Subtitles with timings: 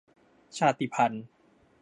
[0.57, 1.25] ชาติพันธุ์